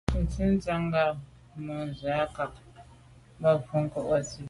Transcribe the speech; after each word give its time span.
Bú 0.13 0.19
tɛ̌n 0.31 0.53
tsjə́ŋ 0.61 0.81
ŋgà 0.87 1.03
sɔ̀ŋ 1.47 1.63
mùcúà 1.65 1.87
zə̄ 1.99 2.15
à'cák 2.23 2.51
câk 2.53 2.53
bwɔ́ŋkə́ʼ 3.67 4.07
wàsìbítà. 4.09 4.39